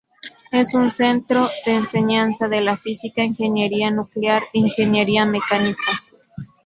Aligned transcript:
Es 0.51 0.73
un 0.73 0.89
centro 0.89 1.47
de 1.63 1.75
enseñanza 1.75 2.47
de 2.47 2.59
la 2.61 2.75
Física, 2.75 3.21
Ingeniería 3.23 3.91
Nuclear 3.91 4.41
e 4.51 4.57
Ingeniería 4.57 5.25
Mecánica. 5.25 6.01